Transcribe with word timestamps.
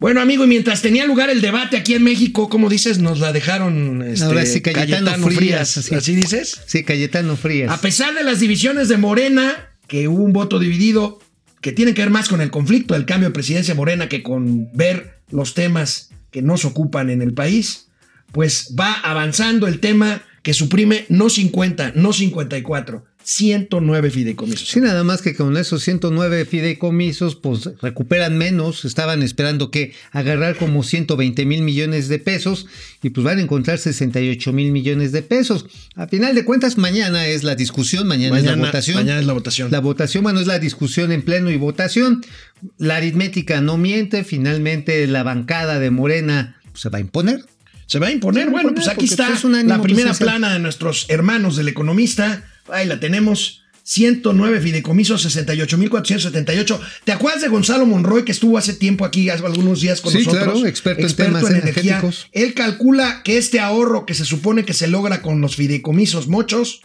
Bueno, 0.00 0.22
amigo, 0.22 0.44
y 0.44 0.48
mientras 0.48 0.80
tenía 0.80 1.04
lugar 1.04 1.28
el 1.28 1.42
debate 1.42 1.76
aquí 1.76 1.92
en 1.92 2.02
México, 2.02 2.48
como 2.48 2.70
dices, 2.70 2.98
nos 3.00 3.20
la 3.20 3.34
dejaron 3.34 4.02
este, 4.02 4.24
Ahora 4.24 4.46
sí, 4.46 4.62
Cayetano 4.62 5.28
Frías, 5.28 5.76
así. 5.76 5.94
así. 5.94 6.14
dices? 6.14 6.62
Sí, 6.66 6.84
Cayetano 6.84 7.36
Frías. 7.36 7.70
A 7.70 7.82
pesar 7.82 8.14
de 8.14 8.24
las 8.24 8.40
divisiones 8.40 8.88
de 8.88 8.96
Morena, 8.96 9.68
que 9.86 10.08
hubo 10.08 10.24
un 10.24 10.32
voto 10.32 10.58
dividido, 10.58 11.20
que 11.60 11.72
tiene 11.72 11.92
que 11.92 12.00
ver 12.00 12.10
más 12.10 12.30
con 12.30 12.40
el 12.40 12.50
conflicto 12.50 12.94
del 12.94 13.04
cambio 13.04 13.28
de 13.28 13.34
presidencia 13.34 13.74
Morena 13.74 14.08
que 14.08 14.22
con 14.22 14.72
ver 14.72 15.20
los 15.30 15.52
temas 15.52 16.08
que 16.30 16.40
nos 16.40 16.64
ocupan 16.64 17.10
en 17.10 17.20
el 17.20 17.34
país, 17.34 17.88
pues 18.32 18.74
va 18.80 18.94
avanzando 18.94 19.66
el 19.66 19.80
tema 19.80 20.22
que 20.42 20.54
suprime 20.54 21.04
no 21.10 21.28
50, 21.28 21.92
no 21.94 22.14
54, 22.14 23.04
109 23.22 24.10
fideicomisos. 24.10 24.68
Sí, 24.68 24.80
nada 24.80 25.04
más 25.04 25.22
que 25.22 25.34
con 25.34 25.56
esos 25.56 25.82
109 25.82 26.46
fideicomisos, 26.46 27.36
pues 27.36 27.70
recuperan 27.80 28.36
menos. 28.38 28.84
Estaban 28.84 29.22
esperando 29.22 29.70
que 29.70 29.92
agarrar 30.10 30.56
como 30.56 30.82
120 30.82 31.44
mil 31.44 31.62
millones 31.62 32.08
de 32.08 32.18
pesos 32.18 32.66
y 33.02 33.10
pues 33.10 33.24
van 33.24 33.38
a 33.38 33.42
encontrar 33.42 33.78
68 33.78 34.52
mil 34.52 34.72
millones 34.72 35.12
de 35.12 35.22
pesos. 35.22 35.66
A 35.94 36.08
final 36.08 36.34
de 36.34 36.44
cuentas, 36.44 36.78
mañana 36.78 37.26
es 37.26 37.44
la 37.44 37.54
discusión, 37.54 38.06
mañana, 38.06 38.38
es 38.38 38.44
la 38.44 38.56
votación. 38.56 38.96
Mañana 38.96 39.20
es 39.20 39.26
la 39.26 39.32
votación. 39.32 39.70
La 39.70 39.80
votación, 39.80 40.22
bueno, 40.22 40.40
es 40.40 40.46
la 40.46 40.58
discusión 40.58 41.12
en 41.12 41.22
pleno 41.22 41.50
y 41.50 41.56
votación. 41.56 42.24
La 42.78 42.96
aritmética 42.96 43.60
no 43.60 43.76
miente. 43.76 44.24
Finalmente, 44.24 45.06
la 45.06 45.22
bancada 45.22 45.78
de 45.78 45.90
Morena 45.90 46.60
pues, 46.72 46.82
se 46.82 46.88
va 46.88 46.98
a 46.98 47.00
imponer. 47.00 47.44
Se 47.86 47.98
va 47.98 48.08
a 48.08 48.10
imponer. 48.10 48.44
Se 48.44 48.50
va 48.50 48.58
a 48.58 48.62
bueno, 48.62 48.74
pues 48.74 48.88
aquí 48.88 49.04
está 49.04 49.26
pues, 49.26 49.38
es 49.38 49.44
un 49.44 49.54
ánimo 49.54 49.76
la 49.76 49.82
primera 49.82 50.14
plana 50.14 50.52
de 50.52 50.58
nuestros 50.58 51.06
hermanos 51.08 51.56
del 51.56 51.68
economista. 51.68 52.44
Ahí 52.68 52.86
la 52.86 53.00
tenemos. 53.00 53.58
109 53.82 54.60
fideicomisos, 54.60 55.26
68.478. 55.36 56.78
¿Te 57.04 57.12
acuerdas 57.12 57.42
de 57.42 57.48
Gonzalo 57.48 57.86
Monroy 57.86 58.24
que 58.24 58.30
estuvo 58.32 58.56
hace 58.56 58.74
tiempo 58.74 59.04
aquí, 59.04 59.30
hace 59.30 59.44
algunos 59.44 59.80
días 59.80 60.00
con 60.00 60.12
Sí, 60.12 60.18
nosotros? 60.18 60.44
claro, 60.44 60.66
experto 60.66 61.06
en 61.06 61.16
temas 61.16 61.50
energéticos. 61.50 62.28
Él 62.32 62.54
calcula 62.54 63.22
que 63.24 63.36
este 63.38 63.58
ahorro 63.58 64.06
que 64.06 64.14
se 64.14 64.24
supone 64.24 64.64
que 64.64 64.74
se 64.74 64.86
logra 64.86 65.22
con 65.22 65.40
los 65.40 65.56
fideicomisos 65.56 66.28
mochos 66.28 66.82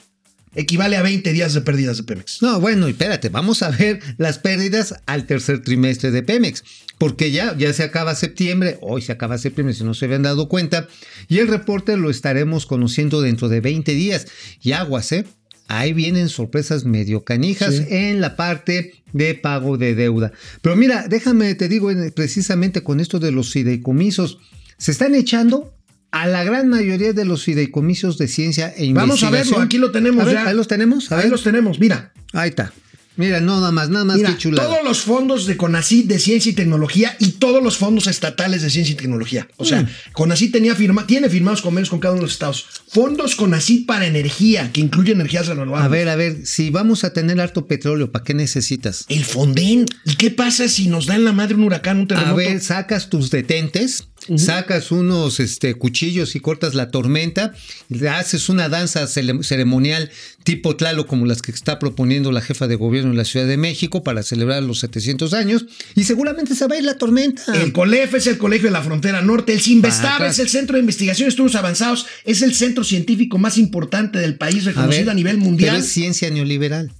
equivale 0.56 0.96
a 0.96 1.02
20 1.02 1.31
días 1.34 1.53
de 1.53 1.62
pérdidas 1.62 1.98
de 1.98 2.03
Pemex. 2.03 2.42
No, 2.42 2.59
bueno, 2.62 2.88
y 2.88 2.92
espérate, 2.92 3.30
vamos 3.30 3.62
a 3.62 3.70
ver 3.72 4.00
las 4.18 4.40
pérdidas 4.40 4.96
al 5.06 5.28
tercer 5.28 5.62
trimestre 5.62 6.12
de 6.12 6.23
Pemex, 6.23 6.64
porque 6.98 7.30
ya, 7.31 7.56
ya 7.58 7.73
se 7.73 7.84
acaba 7.84 8.16
septiembre, 8.16 8.78
hoy 8.81 9.02
se 9.02 9.12
acaba 9.12 9.38
septiembre 9.38 9.76
si 9.76 9.84
no 9.84 9.94
se 9.94 10.06
habían 10.06 10.23
dado 10.23 10.48
cuenta, 10.48 10.88
y 11.28 11.40
el 11.40 11.50
reporte 11.50 11.98
lo 11.98 12.09
estaremos 12.09 12.66
conociendo 12.66 13.22
dentro 13.22 13.50
de 13.50 13.59
20 13.59 13.94
días. 13.94 14.28
Y 14.62 14.72
aguas, 14.72 15.12
¿eh? 15.12 15.26
Ahí 15.68 15.94
vienen 15.94 16.30
sorpresas 16.30 16.86
medio 16.86 17.24
canijas 17.24 17.76
Sí. 17.76 17.86
en 17.90 18.22
la 18.22 18.36
parte 18.36 18.94
de 19.14 19.34
pago 19.34 19.78
de 19.78 19.96
deuda. 19.96 20.32
Pero 20.62 20.76
mira, 20.76 21.08
déjame, 21.08 21.56
te 21.56 21.68
digo 21.68 21.90
en- 21.92 22.12
precisamente 22.12 22.82
con 22.84 23.00
esto 23.00 23.20
de 23.20 23.32
los 23.32 23.52
fideicomisos, 23.52 24.38
se 24.78 24.92
están 24.92 25.16
echando 25.16 25.74
a 26.12 26.28
la 26.28 26.44
gran 26.44 26.70
mayoría 26.70 27.14
de 27.14 27.26
los 27.26 27.44
fideicomisos 27.44 28.18
de 28.18 28.28
ciencia 28.28 28.68
e 28.78 28.86
investigación. 28.86 28.96
Vamos 28.96 29.24
a 29.24 29.30
verlo, 29.32 29.60
aquí 29.60 29.78
lo 29.78 29.92
tenemos 29.92 30.26
ver, 30.26 30.36
ya. 30.36 30.48
Ahí 30.48 30.56
los 30.56 30.68
tenemos. 30.68 31.12
A 31.12 31.16
Ahí 31.18 31.24
ver. 31.24 31.32
los 31.32 31.44
tenemos, 31.44 31.80
mira. 31.80 32.14
Ahí 32.34 32.50
está. 32.50 32.72
Mira, 33.18 33.40
no, 33.40 33.60
nada 33.60 33.72
más, 33.72 33.90
nada 33.90 34.06
más 34.06 34.18
Mira, 34.18 34.38
que 34.38 34.50
todos 34.52 34.84
los 34.84 35.00
fondos 35.02 35.46
de 35.46 35.58
CONACYT 35.58 36.08
de 36.08 36.20
ciencia 36.20 36.52
y 36.52 36.54
tecnología 36.54 37.16
y 37.20 37.32
todos 37.34 37.64
los 37.64 37.78
fondos 37.78 38.08
estatales 38.08 38.62
de 38.62 38.70
ciencia 38.70 38.94
y 38.94 38.96
tecnología. 38.96 39.48
O 39.58 39.66
sea, 39.66 39.84
Mm. 39.84 39.88
CONACYT 40.14 40.52
tenía 40.52 40.76
firma, 40.76 41.06
tiene 41.08 41.30
firmados 41.30 41.62
convenios 41.62 41.90
con 41.90 42.00
cada 42.00 42.14
uno 42.14 42.22
de 42.22 42.26
los 42.28 42.34
estados. 42.34 42.66
Fondos 42.88 43.36
CONACYT 43.36 43.86
para 43.86 44.06
energía, 44.08 44.72
que 44.72 44.82
incluye 44.82 45.12
energías 45.14 45.48
renovables. 45.48 45.86
A 45.86 45.88
ver, 45.88 46.10
a 46.10 46.16
ver, 46.16 46.46
si 46.46 46.70
vamos 46.70 47.04
a 47.04 47.14
tener 47.14 47.40
harto 47.40 47.68
petróleo, 47.68 48.12
¿para 48.12 48.24
qué 48.24 48.34
necesitas? 48.34 49.06
El 49.10 49.24
Fonden. 49.26 49.86
¿Y 50.06 50.16
qué 50.16 50.32
pasa 50.32 50.68
si 50.68 50.88
nos 50.88 51.06
da 51.06 51.16
en 51.16 51.26
la 51.26 51.32
madre 51.34 51.56
un 51.56 51.64
huracán, 51.64 52.00
un 52.00 52.08
terremoto? 52.08 52.34
A 52.34 52.36
ver, 52.36 52.60
sacas 52.62 53.10
tus 53.10 53.30
detentes, 53.32 54.08
sacas 54.38 54.92
unos 54.92 55.40
este, 55.40 55.76
cuchillos 55.76 56.36
y 56.36 56.40
cortas 56.40 56.74
la 56.74 56.90
tormenta, 56.90 57.53
le 57.90 58.09
haces 58.09 58.50
una 58.50 58.69
danza 58.69 59.08
ceremonial 59.08 60.12
tipo 60.44 60.75
Tlalo 60.75 61.08
como 61.08 61.25
las 61.25 61.41
que 61.41 61.52
está 61.52 61.80
proponiendo 61.80 62.31
la 62.31 62.41
jefa 62.41 62.68
de 62.68 62.75
gobierno 62.75 63.12
en 63.12 63.18
la 63.18 63.25
Ciudad 63.25 63.47
de 63.47 63.58
México 63.58 64.03
para 64.03 64.24
celebrar 64.24 64.63
los 64.63 64.80
700 64.80 65.34
años 65.34 65.66
y 65.96 66.03
seguramente 66.03 66.56
se 66.56 66.68
va 66.68 66.75
a 66.75 66.78
ir 66.78 66.84
la 66.84 66.97
tormenta. 66.97 67.44
El 67.53 67.74
COLEF 67.74 68.13
es 68.13 68.28
el 68.28 68.38
Colegio 68.38 68.68
de 68.68 68.74
la 68.74 68.81
Frontera 68.81 69.22
Norte, 69.22 69.53
el 69.53 69.62
CIMBESTAB 69.62 70.18
Para 70.19 70.30
es 70.30 70.40
el 70.40 70.50
Centro 70.50 70.75
de 70.75 70.81
Investigación 70.81 71.25
de 71.25 71.30
Estudios 71.30 71.56
Avanzados, 71.56 72.06
es 72.24 72.42
el 72.42 72.53
centro 72.53 72.84
científico 72.84 73.38
más 73.38 73.57
importante 73.57 74.19
del 74.19 74.38
país, 74.38 74.66
reconocido 74.66 75.12
a, 75.12 75.13
nivel 75.13 75.38
mundial. 75.38 75.75
Pero 75.75 75.84
es 75.84 75.92
ciencia 75.92 76.30
neoliberal. 76.30 76.92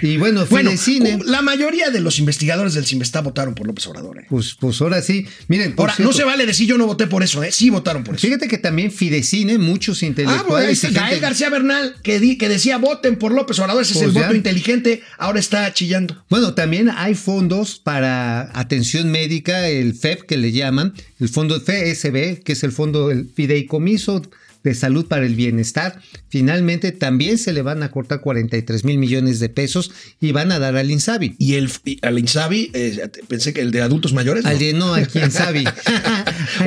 Y 0.00 0.16
bueno, 0.16 0.44
Bueno, 0.46 0.70
la 1.24 1.42
mayoría 1.42 1.90
de 1.90 2.00
los 2.00 2.18
investigadores 2.18 2.74
del 2.74 2.84
CIMBESTAB 2.86 3.24
votaron 3.24 3.54
por 3.54 3.66
López 3.66 3.86
Obrador. 3.86 4.18
¿eh? 4.18 4.26
pues, 4.28 4.56
pues 4.58 4.80
ahora 4.80 5.00
sí. 5.02 5.26
Miren, 5.48 5.74
Ahora, 5.76 5.94
no 5.98 6.12
se 6.12 6.24
vale 6.24 6.46
decir 6.46 6.66
yo 6.68 6.78
no 6.78 6.86
voté 6.86 7.06
por 7.06 7.22
eso, 7.22 7.42
¿eh? 7.42 7.52
Sí 7.52 7.70
votaron 7.70 8.04
por 8.04 8.14
eso. 8.16 8.26
Fíjate 8.26 8.48
que 8.48 8.58
también 8.58 8.90
Fidecine, 8.90 9.58
muchos 9.58 10.02
Ah, 10.02 10.06
intelectuales. 10.06 10.46
bueno, 10.48 10.66
ahí 10.66 10.72
está 10.72 10.88
gente- 10.88 11.00
Gael 11.00 11.20
García 11.20 11.50
Bernal, 11.50 11.94
que, 12.02 12.20
di- 12.20 12.38
que 12.38 12.48
decía 12.48 12.78
voten 12.78 13.16
por 13.16 13.32
López 13.32 13.58
Obrador, 13.58 13.82
ese 13.82 13.92
es 13.92 13.98
Pues 13.98 14.08
el 14.08 14.14
ya. 14.14 14.22
voto 14.22 14.34
inteligente, 14.34 15.02
ahora 15.18 15.40
está 15.40 15.72
chillando. 15.72 16.24
Bueno, 16.28 16.54
también 16.54 16.90
hay 16.90 17.14
fondos 17.14 17.78
para 17.78 18.50
atención 18.58 19.10
médica, 19.10 19.68
el 19.68 19.94
FEP 19.94 20.22
que 20.26 20.36
le 20.36 20.52
llaman, 20.52 20.94
el 21.20 21.28
fondo 21.28 21.56
FSB, 21.60 22.42
que 22.42 22.52
es 22.52 22.62
el 22.64 22.72
fondo, 22.72 23.10
el 23.10 23.28
fideicomiso 23.34 24.22
de 24.64 24.74
salud 24.74 25.06
para 25.06 25.26
el 25.26 25.34
bienestar. 25.34 26.00
Finalmente 26.28 26.92
también 26.92 27.38
se 27.38 27.52
le 27.52 27.62
van 27.62 27.82
a 27.82 27.90
cortar 27.90 28.20
43 28.20 28.84
mil 28.84 28.98
millones 28.98 29.40
de 29.40 29.48
pesos 29.48 29.90
y 30.20 30.32
van 30.32 30.52
a 30.52 30.58
dar 30.58 30.76
al 30.76 30.90
INSABI. 30.90 31.36
Y 31.38 31.54
el 31.54 31.70
y 31.84 31.98
al 32.02 32.18
Insabi, 32.18 32.70
eh, 32.74 33.08
pensé 33.28 33.52
que 33.52 33.60
el 33.60 33.70
de 33.70 33.82
adultos 33.82 34.12
mayores. 34.12 34.44
¿no? 34.44 34.50
Al 34.50 34.58
de 34.58 34.72
no, 34.72 34.94
al 34.94 35.08
INSABI. 35.12 35.64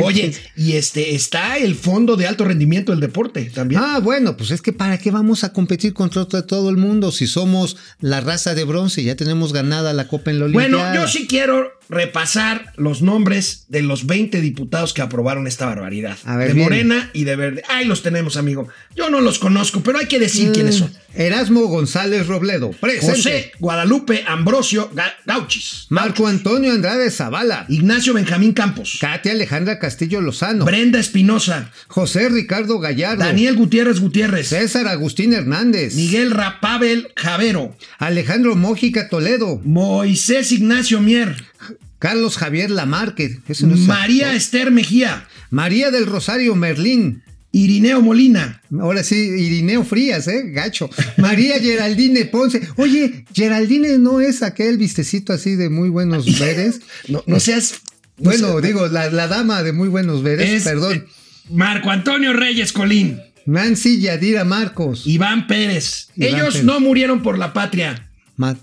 Oye, 0.01 0.33
y 0.55 0.73
este 0.73 1.15
está 1.15 1.57
el 1.57 1.75
fondo 1.75 2.15
de 2.15 2.27
alto 2.27 2.45
rendimiento 2.45 2.91
del 2.91 3.01
deporte 3.01 3.45
también. 3.53 3.81
Ah, 3.83 3.99
bueno, 3.99 4.37
pues 4.37 4.51
es 4.51 4.61
que 4.61 4.73
para 4.73 4.97
qué 4.97 5.11
vamos 5.11 5.43
a 5.43 5.53
competir 5.53 5.93
contra 5.93 6.25
to- 6.25 6.45
todo 6.45 6.69
el 6.69 6.77
mundo 6.77 7.11
si 7.11 7.27
somos 7.27 7.77
la 7.99 8.21
raza 8.21 8.55
de 8.55 8.63
bronce, 8.63 9.03
ya 9.03 9.15
tenemos 9.15 9.53
ganada 9.53 9.93
la 9.93 10.07
Copa 10.07 10.31
en 10.31 10.39
la 10.39 10.47
bueno, 10.47 10.77
Olimpiada. 10.77 10.95
yo 10.95 11.07
sí 11.07 11.27
quiero 11.27 11.71
repasar 11.87 12.73
los 12.77 13.01
nombres 13.03 13.65
de 13.67 13.83
los 13.83 14.07
20 14.07 14.41
diputados 14.41 14.93
que 14.93 15.01
aprobaron 15.03 15.45
esta 15.47 15.65
barbaridad. 15.67 16.17
A 16.25 16.35
ver, 16.35 16.47
de 16.49 16.53
bien. 16.55 16.63
Morena 16.65 17.09
y 17.13 17.23
de 17.25 17.35
Verde. 17.35 17.63
Ahí 17.85 17.89
los 17.89 18.01
tenemos, 18.01 18.35
amigo. 18.35 18.67
Yo 18.95 19.11
no 19.11 19.21
los 19.21 19.37
conozco, 19.37 19.81
pero 19.83 19.99
hay 19.99 20.07
que 20.07 20.17
decir 20.17 20.51
quiénes 20.51 20.75
son. 20.75 20.87
Mm, 20.89 21.21
Erasmo 21.21 21.67
González 21.67 22.25
Robledo, 22.25 22.71
presente. 22.71 23.11
José 23.15 23.51
Guadalupe 23.59 24.23
Ambrosio 24.27 24.89
Ga- 24.91 25.13
Gauchis. 25.25 25.85
Marco 25.89 26.27
Antonio 26.27 26.71
Andrade 26.73 27.11
Zavala. 27.11 27.67
Ignacio 27.69 28.15
Benjamín 28.15 28.53
Campos. 28.53 28.97
Katia 28.99 29.33
Alejandra 29.33 29.77
Castillo 29.77 30.19
Lozano, 30.19 30.65
Brenda 30.65 30.99
Espinosa. 30.99 31.71
José 31.87 32.27
Ricardo 32.29 32.79
Gallardo, 32.79 33.23
Daniel 33.23 33.55
Gutiérrez 33.55 33.99
Gutiérrez. 33.99 34.47
César 34.49 34.87
Agustín 34.87 35.31
Hernández, 35.33 35.93
Miguel 35.93 36.31
Rapabel 36.31 37.09
Javero. 37.15 37.77
Alejandro 37.99 38.55
Mójica 38.55 39.09
Toledo, 39.09 39.61
Moisés 39.63 40.51
Ignacio 40.51 41.01
Mier. 41.01 41.35
Carlos 41.99 42.37
Javier 42.37 42.71
Lamarque, 42.71 43.39
ese 43.47 43.67
no 43.67 43.75
es 43.75 43.81
María 43.81 44.25
actor. 44.25 44.37
Esther 44.37 44.71
Mejía. 44.71 45.27
María 45.51 45.91
del 45.91 46.07
Rosario 46.07 46.55
Merlín, 46.55 47.23
Irineo 47.57 48.01
Molina. 48.01 48.61
ahora 48.79 49.03
sí, 49.03 49.15
Irineo 49.15 49.83
Frías, 49.83 50.27
eh, 50.27 50.43
gacho, 50.51 50.89
María 51.17 51.59
Geraldine 51.59 52.25
Ponce, 52.25 52.61
oye, 52.75 53.25
Geraldine 53.33 53.97
no 53.97 54.19
es 54.19 54.43
aquel 54.43 54.77
vistecito 54.77 55.31
así 55.31 55.55
de 55.55 55.69
muy 55.69 55.89
buenos 55.89 56.25
veres, 56.39 56.81
No, 57.07 57.23
no 57.27 57.39
seas. 57.39 57.75
no 58.17 58.29
bueno, 58.31 58.59
digo, 58.61 58.87
la, 58.87 59.09
la 59.09 59.27
dama 59.27 59.63
de 59.63 59.71
muy 59.71 59.87
buenos 59.87 60.21
veres, 60.21 60.49
es- 60.49 60.63
perdón, 60.63 61.05
Marco 61.49 61.91
Antonio 61.91 62.33
Reyes 62.33 62.73
Colín. 62.73 63.19
Nancy 63.45 64.01
Yadira 64.01 64.43
Marcos, 64.43 65.05
Iván 65.05 65.45
Pérez. 65.47 66.09
Iván 66.15 66.29
Ellos 66.33 66.53
Pérez. 66.55 66.63
no 66.65 66.79
murieron 66.79 67.21
por 67.21 67.37
la 67.37 67.53
patria. 67.53 68.09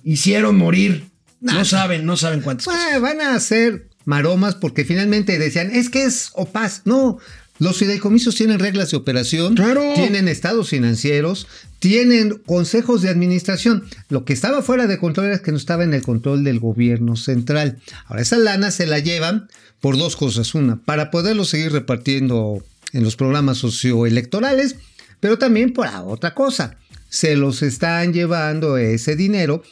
Hicieron 0.04 0.56
morir. 0.56 1.04
No 1.40 1.64
saben, 1.64 2.04
no 2.04 2.16
saben. 2.16 2.42
Ah, 2.68 2.98
van 3.00 3.20
a 3.20 3.34
hacer 3.36 3.88
maromas 4.04 4.54
porque 4.56 4.84
finalmente 4.84 5.38
decían, 5.38 5.70
es 5.70 5.88
que 5.88 6.04
es 6.04 6.30
opaz. 6.34 6.82
No, 6.84 7.18
los 7.62 7.78
fideicomisos 7.78 8.34
tienen 8.34 8.58
reglas 8.58 8.90
de 8.90 8.96
operación, 8.96 9.54
Claro. 9.54 9.82
tienen 9.94 10.26
estados 10.26 10.70
financieros, 10.70 11.46
tienen 11.78 12.38
consejos 12.44 13.02
de 13.02 13.08
administración. 13.08 13.84
Lo 14.08 14.24
que 14.24 14.32
estaba 14.32 14.62
fuera 14.62 14.86
de 14.86 14.98
control 14.98 15.30
es 15.30 15.40
que 15.40 15.52
no 15.52 15.58
estaba 15.58 15.84
en 15.84 15.94
el 15.94 16.02
control 16.02 16.42
del 16.42 16.58
gobierno 16.58 17.16
central. 17.16 17.78
Ahora, 18.06 18.22
esa 18.22 18.36
lana 18.36 18.70
se 18.70 18.86
la 18.86 18.98
llevan 18.98 19.48
por 19.80 19.96
dos 19.96 20.16
cosas. 20.16 20.54
Una, 20.54 20.76
para 20.82 21.10
poderlo 21.10 21.44
seguir 21.44 21.72
repartiendo 21.72 22.64
en 22.92 23.04
los 23.04 23.16
programas 23.16 23.58
socioelectorales, 23.58 24.76
pero 25.20 25.38
también 25.38 25.72
por 25.72 25.86
otra 26.04 26.34
cosa. 26.34 26.76
Se 27.08 27.36
los 27.36 27.62
están 27.62 28.12
llevando 28.12 28.76
ese 28.76 29.14
dinero 29.16 29.62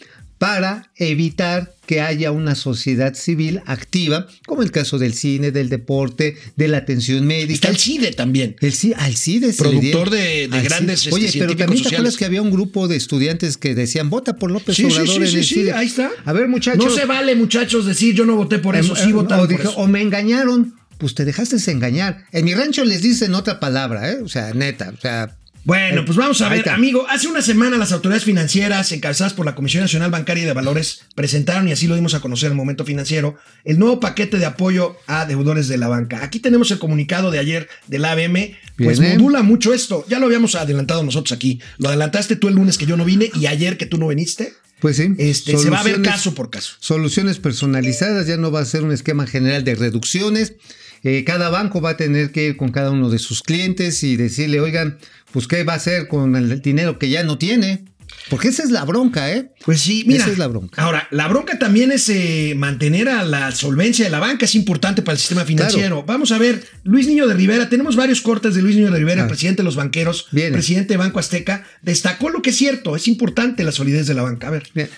para 0.40 0.90
evitar 0.96 1.74
que 1.84 2.00
haya 2.00 2.32
una 2.32 2.54
sociedad 2.54 3.12
civil 3.12 3.60
activa, 3.66 4.26
como 4.46 4.62
el 4.62 4.70
caso 4.70 4.98
del 4.98 5.12
cine, 5.12 5.50
del 5.50 5.68
deporte, 5.68 6.34
de 6.56 6.66
la 6.66 6.78
atención 6.78 7.26
médica. 7.26 7.52
Está 7.52 7.68
el 7.68 7.76
CIDE 7.76 8.12
también. 8.12 8.56
El 8.62 8.72
CIDE, 8.72 8.94
al 8.94 9.16
CIDE. 9.16 9.52
Productor 9.52 10.08
de, 10.08 10.48
de 10.48 10.62
grandes 10.62 11.00
CIDE. 11.00 11.14
Oye, 11.14 11.26
este, 11.26 11.40
pero 11.40 11.54
también 11.58 11.82
te 11.82 11.88
acuerdas 11.90 12.16
que 12.16 12.24
había 12.24 12.40
un 12.40 12.50
grupo 12.50 12.88
de 12.88 12.96
estudiantes 12.96 13.58
que 13.58 13.74
decían, 13.74 14.08
vota 14.08 14.36
por 14.36 14.50
López 14.50 14.76
sí, 14.76 14.84
Obrador 14.86 15.08
sí, 15.08 15.12
sí, 15.12 15.18
en 15.20 15.38
el 15.38 15.44
CIDE. 15.44 15.72
ahí 15.74 15.88
está. 15.88 16.10
A 16.24 16.32
ver, 16.32 16.48
muchachos. 16.48 16.82
No 16.82 16.90
se 16.90 17.04
vale, 17.04 17.34
muchachos, 17.34 17.84
decir 17.84 18.14
yo 18.14 18.24
no 18.24 18.34
voté 18.34 18.60
por 18.60 18.76
eso, 18.76 18.96
sí 18.96 19.10
em, 19.10 19.12
votaron 19.12 19.44
o, 19.44 19.48
por 19.50 19.60
eso. 19.60 19.76
o 19.76 19.86
me 19.88 20.00
engañaron. 20.00 20.74
Pues 20.96 21.14
te 21.14 21.26
dejaste 21.26 21.56
engañar. 21.70 22.24
En 22.32 22.46
mi 22.46 22.54
rancho 22.54 22.82
les 22.84 23.02
dicen 23.02 23.34
otra 23.34 23.60
palabra, 23.60 24.10
¿eh? 24.10 24.20
O 24.22 24.28
sea, 24.28 24.54
neta, 24.54 24.94
o 24.96 25.00
sea, 25.00 25.36
Bueno, 25.64 26.04
pues 26.04 26.16
vamos 26.16 26.40
a 26.40 26.48
ver, 26.48 26.68
amigo. 26.70 27.06
Hace 27.08 27.28
una 27.28 27.42
semana 27.42 27.76
las 27.76 27.92
autoridades 27.92 28.24
financieras, 28.24 28.92
encabezadas 28.92 29.34
por 29.34 29.44
la 29.44 29.54
Comisión 29.54 29.82
Nacional 29.82 30.10
Bancaria 30.10 30.42
y 30.42 30.46
de 30.46 30.52
Valores, 30.52 31.02
presentaron, 31.14 31.68
y 31.68 31.72
así 31.72 31.86
lo 31.86 31.94
dimos 31.94 32.14
a 32.14 32.20
conocer 32.20 32.46
en 32.46 32.52
el 32.52 32.56
momento 32.56 32.84
financiero, 32.84 33.36
el 33.64 33.78
nuevo 33.78 34.00
paquete 34.00 34.38
de 34.38 34.46
apoyo 34.46 34.96
a 35.06 35.26
deudores 35.26 35.68
de 35.68 35.76
la 35.76 35.88
banca. 35.88 36.24
Aquí 36.24 36.40
tenemos 36.40 36.70
el 36.70 36.78
comunicado 36.78 37.30
de 37.30 37.38
ayer 37.38 37.68
del 37.88 38.04
ABM, 38.04 38.56
pues 38.78 38.98
Bien, 38.98 39.18
modula 39.18 39.42
mucho 39.42 39.74
esto. 39.74 40.06
Ya 40.08 40.18
lo 40.18 40.26
habíamos 40.26 40.54
adelantado 40.54 41.02
nosotros 41.02 41.32
aquí. 41.32 41.60
Lo 41.78 41.88
adelantaste 41.88 42.36
tú 42.36 42.48
el 42.48 42.54
lunes 42.54 42.78
que 42.78 42.86
yo 42.86 42.96
no 42.96 43.04
vine 43.04 43.30
y 43.34 43.46
ayer 43.46 43.76
que 43.76 43.86
tú 43.86 43.98
no 43.98 44.08
viniste. 44.08 44.54
pues 44.80 44.96
sí. 44.96 45.14
Este, 45.18 45.58
se 45.58 45.68
va 45.68 45.80
a 45.80 45.84
ver 45.84 46.00
caso 46.00 46.34
por 46.34 46.48
caso. 46.48 46.76
Soluciones 46.80 47.38
personalizadas, 47.38 48.26
ya 48.26 48.38
no 48.38 48.50
va 48.50 48.60
a 48.60 48.64
ser 48.64 48.82
un 48.82 48.92
esquema 48.92 49.26
general 49.26 49.62
de 49.62 49.74
reducciones. 49.74 50.54
Eh, 51.02 51.24
cada 51.24 51.48
banco 51.48 51.80
va 51.80 51.90
a 51.90 51.96
tener 51.96 52.30
que 52.32 52.46
ir 52.48 52.56
con 52.56 52.70
cada 52.70 52.90
uno 52.90 53.08
de 53.10 53.18
sus 53.18 53.42
clientes 53.42 54.02
y 54.02 54.16
decirle, 54.16 54.60
oigan, 54.60 54.98
pues 55.32 55.46
qué 55.48 55.64
va 55.64 55.72
a 55.74 55.76
hacer 55.76 56.08
con 56.08 56.36
el 56.36 56.60
dinero 56.60 56.98
que 56.98 57.08
ya 57.08 57.22
no 57.22 57.38
tiene. 57.38 57.84
Porque 58.28 58.48
esa 58.48 58.62
es 58.64 58.70
la 58.70 58.84
bronca, 58.84 59.32
¿eh? 59.32 59.50
Pues 59.64 59.80
sí, 59.80 60.04
mira. 60.06 60.22
Esa 60.24 60.32
es 60.32 60.38
la 60.38 60.46
bronca. 60.48 60.82
Ahora, 60.82 61.06
la 61.10 61.26
bronca 61.28 61.58
también 61.58 61.90
es 61.90 62.08
eh, 62.08 62.54
mantener 62.56 63.08
a 63.08 63.24
la 63.24 63.50
solvencia 63.52 64.04
de 64.04 64.10
la 64.10 64.18
banca, 64.18 64.44
es 64.44 64.54
importante 64.54 65.00
para 65.02 65.14
el 65.14 65.18
sistema 65.18 65.44
financiero. 65.44 66.02
Vamos 66.04 66.30
a 66.32 66.38
ver, 66.38 66.62
Luis 66.84 67.06
Niño 67.06 67.26
de 67.26 67.34
Rivera, 67.34 67.68
tenemos 67.68 67.96
varios 67.96 68.20
cortes 68.20 68.54
de 68.54 68.62
Luis 68.62 68.76
Niño 68.76 68.90
de 68.90 68.98
Rivera, 68.98 69.24
Ah. 69.24 69.28
presidente 69.28 69.62
de 69.62 69.64
los 69.64 69.76
banqueros, 69.76 70.26
Viene. 70.32 70.52
presidente 70.52 70.94
de 70.94 70.98
Banco 70.98 71.18
Azteca, 71.18 71.64
destacó 71.82 72.28
lo 72.30 72.42
que 72.42 72.50
es 72.50 72.56
cierto, 72.56 72.94
es 72.94 73.08
importante 73.08 73.64
la 73.64 73.72
solidez 73.72 74.06
de 74.06 74.14
la 74.14 74.22
banca. 74.22 74.48
A 74.48 74.50
ver. 74.50 74.64
Bien. 74.74 74.90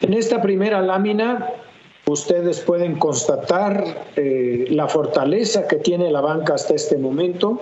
En 0.00 0.12
esta 0.14 0.42
primera 0.42 0.82
lámina, 0.82 1.46
ustedes 2.06 2.60
pueden 2.60 2.98
constatar 2.98 4.06
eh, 4.16 4.66
la 4.70 4.88
fortaleza 4.88 5.66
que 5.66 5.76
tiene 5.76 6.10
la 6.10 6.20
banca 6.20 6.54
hasta 6.54 6.74
este 6.74 6.98
momento. 6.98 7.60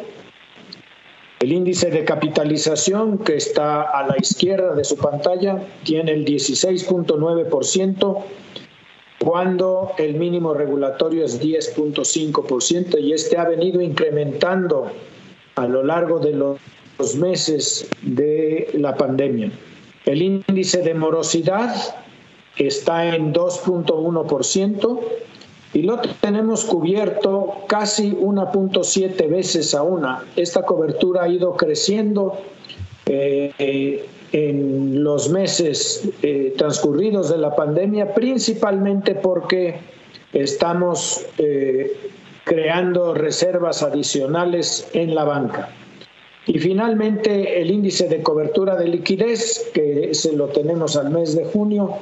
El 1.41 1.53
índice 1.53 1.91
de 1.91 2.05
capitalización 2.05 3.19
que 3.19 3.37
está 3.37 3.83
a 3.83 4.06
la 4.06 4.17
izquierda 4.17 4.75
de 4.75 4.85
su 4.85 4.97
pantalla 4.97 5.61
tiene 5.83 6.12
el 6.12 6.25
16.9%, 6.25 8.23
cuando 9.19 9.93
el 9.99 10.15
mínimo 10.15 10.55
regulatorio 10.55 11.25
es 11.25 11.41
10.5% 11.41 13.00
y 13.00 13.12
este 13.12 13.39
ha 13.39 13.44
venido 13.44 13.81
incrementando 13.81 14.91
a 15.55 15.67
lo 15.67 15.83
largo 15.83 16.19
de 16.19 16.33
los 16.33 17.17
meses 17.17 17.89
de 18.03 18.71
la 18.75 18.97
pandemia. 18.97 19.50
El 20.05 20.23
índice 20.23 20.83
de 20.83 20.94
morosidad 20.94 22.02
está 22.57 23.15
en 23.15 23.33
2.1% 23.33 25.01
y 25.75 25.83
lo 25.83 25.99
tenemos 26.21 26.65
cubierto 26.65 27.65
casi 27.67 28.13
1.7 28.13 29.29
veces 29.29 29.75
a 29.75 29.83
una. 29.83 30.25
Esta 30.37 30.63
cobertura 30.63 31.25
ha 31.25 31.29
ido 31.29 31.57
creciendo 31.57 32.39
eh, 33.07 34.07
en 34.33 35.03
los 35.03 35.29
meses 35.31 36.09
eh, 36.23 36.55
transcurridos 36.57 37.31
de 37.31 37.39
la 37.39 37.55
pandemia, 37.55 38.15
principalmente 38.15 39.15
porque 39.15 39.81
estamos 40.33 41.25
eh, 41.39 41.93
creando 42.45 43.15
reservas 43.15 43.83
adicionales 43.83 44.89
en 44.95 45.15
la 45.15 45.25
banca. 45.25 45.71
Y 46.47 46.59
finalmente 46.59 47.61
el 47.61 47.71
índice 47.71 48.09
de 48.09 48.23
cobertura 48.23 48.77
de 48.77 48.89
liquidez, 48.89 49.71
que 49.73 50.13
se 50.13 50.33
lo 50.33 50.49
tenemos 50.49 50.97
al 50.97 51.11
mes 51.11 51.37
de 51.37 51.45
junio, 51.45 51.99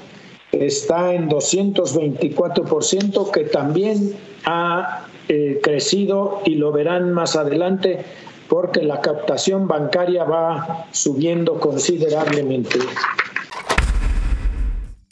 está 0.52 1.14
en 1.14 1.28
224%, 1.28 3.30
que 3.30 3.44
también 3.44 4.16
ha 4.44 5.06
eh, 5.28 5.60
crecido 5.62 6.42
y 6.44 6.56
lo 6.56 6.72
verán 6.72 7.12
más 7.12 7.36
adelante 7.36 8.04
porque 8.48 8.82
la 8.82 9.00
captación 9.00 9.68
bancaria 9.68 10.24
va 10.24 10.86
subiendo 10.90 11.60
considerablemente. 11.60 12.80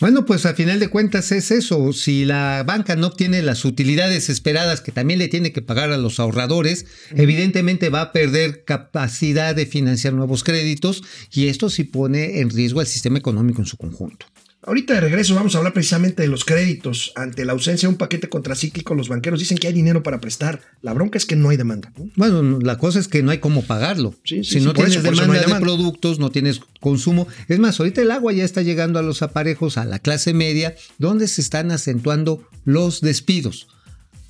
Bueno, 0.01 0.25
pues 0.25 0.47
a 0.47 0.55
final 0.55 0.79
de 0.79 0.89
cuentas 0.89 1.33
es 1.33 1.51
eso. 1.51 1.93
Si 1.93 2.25
la 2.25 2.63
banca 2.65 2.95
no 2.95 3.09
obtiene 3.09 3.43
las 3.43 3.65
utilidades 3.65 4.29
esperadas 4.29 4.81
que 4.81 4.93
también 4.93 5.19
le 5.19 5.27
tiene 5.27 5.53
que 5.53 5.61
pagar 5.61 5.91
a 5.91 5.99
los 5.99 6.21
ahorradores, 6.21 6.87
evidentemente 7.17 7.91
va 7.91 8.03
a 8.03 8.13
perder 8.13 8.65
capacidad 8.65 9.57
de 9.57 9.67
financiar 9.67 10.15
nuevos 10.15 10.45
créditos 10.45 11.03
y 11.33 11.49
esto 11.49 11.69
sí 11.69 11.83
pone 11.83 12.41
en 12.41 12.51
riesgo 12.51 12.79
al 12.79 12.87
sistema 12.87 13.19
económico 13.19 13.61
en 13.61 13.67
su 13.67 13.77
conjunto. 13.77 14.27
Ahorita 14.69 14.93
de 14.93 15.01
regreso 15.01 15.35
vamos 15.35 15.55
a 15.55 15.59
hablar 15.59 15.73
precisamente 15.73 16.21
de 16.21 16.29
los 16.29 16.45
créditos. 16.45 17.13
Ante 17.17 17.47
la 17.47 17.53
ausencia 17.53 17.89
de 17.89 17.95
un 17.95 17.97
paquete 17.97 18.29
contracíclico, 18.29 18.95
los 18.95 19.09
banqueros 19.09 19.41
dicen 19.41 19.57
que 19.57 19.67
hay 19.67 19.73
dinero 19.73 20.03
para 20.03 20.21
prestar. 20.21 20.61
La 20.83 20.93
bronca 20.93 21.17
es 21.17 21.25
que 21.25 21.37
no 21.37 21.49
hay 21.49 21.57
demanda. 21.57 21.91
¿no? 21.97 22.11
Bueno, 22.17 22.59
la 22.61 22.77
cosa 22.77 22.99
es 22.99 23.09
que 23.09 23.23
no 23.23 23.31
hay 23.31 23.39
cómo 23.39 23.63
pagarlo. 23.63 24.15
Sí, 24.25 24.45
sí, 24.45 24.59
si 24.59 24.61
no 24.61 24.75
tienes 24.75 24.93
eso, 24.93 25.03
demanda 25.03 25.27
no 25.27 25.33
hay 25.33 25.39
de 25.39 25.47
demanda. 25.47 25.65
productos, 25.65 26.19
no 26.19 26.31
tienes 26.31 26.61
consumo. 26.81 27.29
Es 27.49 27.59
más, 27.59 27.81
ahorita 27.81 28.03
el 28.03 28.11
agua 28.11 28.35
ya 28.35 28.45
está 28.45 28.61
llegando 28.61 28.99
a 28.99 29.03
los 29.03 29.23
aparejos, 29.23 29.79
a 29.79 29.87
la 29.87 30.01
clase 30.01 30.35
media, 30.35 30.77
donde 30.99 31.29
se 31.29 31.41
están 31.41 31.71
acentuando 31.71 32.47
los 32.67 33.01
despidos. 33.01 33.69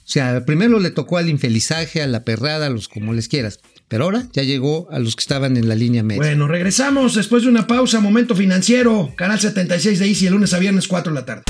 O 0.09 0.11
sea, 0.11 0.47
primero 0.47 0.81
le 0.81 0.91
tocó 0.91 1.19
al 1.19 1.29
infelizaje, 1.29 2.01
a 2.01 2.07
la 2.07 2.25
perrada, 2.25 2.69
a 2.69 2.71
los 2.71 2.89
como 2.89 3.13
les 3.13 3.29
quieras. 3.29 3.61
Pero 3.89 4.05
ahora 4.05 4.27
ya 4.33 4.43
llegó 4.43 4.89
a 4.91 4.99
los 5.01 5.15
que 5.15 5.21
estaban 5.21 5.59
en 5.59 5.69
la 5.69 5.75
línea 5.75 6.03
media. 6.03 6.23
Bueno, 6.23 6.49
regresamos 6.49 7.15
después 7.15 7.43
de 7.43 7.51
una 7.51 7.67
pausa. 7.67 8.01
Momento 8.01 8.35
financiero. 8.35 9.13
Canal 9.17 9.39
76 9.39 9.99
de 9.99 10.07
Easy, 10.07 10.27
el 10.27 10.33
lunes 10.33 10.55
a 10.55 10.61
viernes, 10.61 10.89
4 10.89 11.13
de 11.13 11.21
la 11.21 11.27
tarde. 11.27 11.43